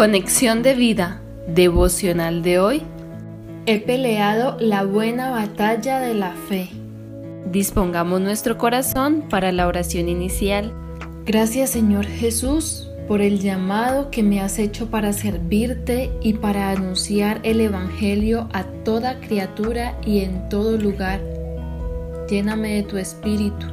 [0.00, 2.82] Conexión de vida devocional de hoy.
[3.66, 6.70] He peleado la buena batalla de la fe.
[7.52, 10.72] Dispongamos nuestro corazón para la oración inicial.
[11.26, 17.40] Gracias Señor Jesús por el llamado que me has hecho para servirte y para anunciar
[17.42, 21.20] el Evangelio a toda criatura y en todo lugar.
[22.26, 23.66] Lléname de tu espíritu.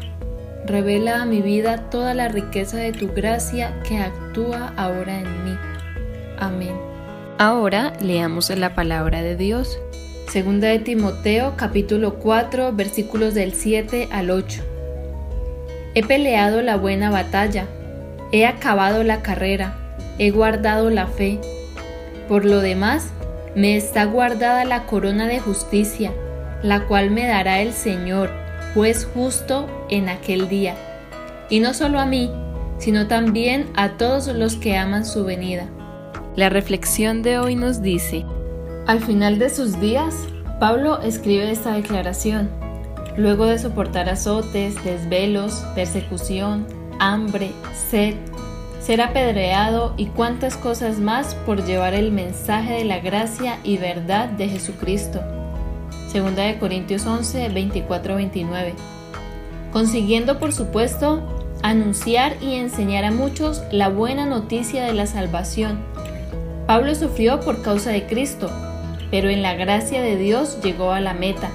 [0.66, 5.77] Revela a mi vida toda la riqueza de tu gracia que actúa ahora en mí.
[6.38, 6.76] Amén.
[7.40, 9.80] Ahora leamos la palabra de Dios.
[10.30, 14.62] Segunda de Timoteo capítulo 4 versículos del 7 al 8.
[15.96, 17.66] He peleado la buena batalla,
[18.32, 19.78] he acabado la carrera,
[20.20, 21.40] he guardado la fe.
[22.28, 23.10] Por lo demás,
[23.56, 26.12] me está guardada la corona de justicia,
[26.62, 28.30] la cual me dará el Señor,
[28.74, 30.76] juez justo, en aquel día.
[31.50, 32.30] Y no solo a mí,
[32.78, 35.68] sino también a todos los que aman su venida.
[36.38, 38.24] La reflexión de hoy nos dice,
[38.86, 40.14] al final de sus días,
[40.60, 42.52] Pablo escribe esta declaración.
[43.18, 46.68] Luego de soportar azotes, desvelos, persecución,
[47.00, 47.54] hambre,
[47.90, 48.18] sed,
[48.80, 54.30] ser apedreado y cuantas cosas más por llevar el mensaje de la gracia y verdad
[54.30, 55.22] de Jesucristo.
[56.08, 58.76] Segunda de Corintios 11, 24, 29.
[59.74, 61.24] Consiguiendo, por supuesto,
[61.64, 65.80] anunciar y enseñar a muchos la buena noticia de la salvación
[66.68, 68.52] Pablo sufrió por causa de Cristo,
[69.10, 71.50] pero en la gracia de Dios llegó a la meta,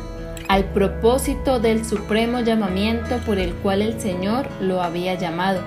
[0.48, 5.60] al propósito del supremo llamamiento por el cual el Señor lo había llamado,